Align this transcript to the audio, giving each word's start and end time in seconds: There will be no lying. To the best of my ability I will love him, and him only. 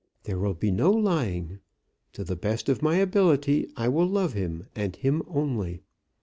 There 0.23 0.39
will 0.39 0.55
be 0.55 0.71
no 0.71 0.89
lying. 0.91 1.59
To 2.13 2.23
the 2.23 2.35
best 2.35 2.69
of 2.69 2.81
my 2.81 2.95
ability 2.95 3.71
I 3.77 3.87
will 3.87 4.07
love 4.07 4.33
him, 4.33 4.65
and 4.75 4.95
him 4.95 5.21
only. 5.27 5.83